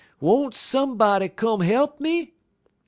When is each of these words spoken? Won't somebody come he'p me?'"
Won't 0.19 0.55
somebody 0.55 1.29
come 1.29 1.61
he'p 1.61 1.99
me?'" 1.99 2.33